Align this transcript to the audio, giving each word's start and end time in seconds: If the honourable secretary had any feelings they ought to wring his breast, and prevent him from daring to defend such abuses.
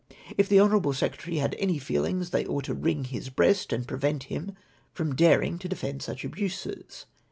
If 0.35 0.49
the 0.49 0.59
honourable 0.59 0.93
secretary 0.93 1.37
had 1.37 1.55
any 1.59 1.77
feelings 1.77 2.31
they 2.31 2.43
ought 2.47 2.63
to 2.63 2.73
wring 2.73 3.03
his 3.03 3.29
breast, 3.29 3.71
and 3.71 3.87
prevent 3.87 4.23
him 4.23 4.53
from 4.91 5.13
daring 5.13 5.59
to 5.59 5.69
defend 5.69 6.01
such 6.01 6.25
abuses. 6.25 7.05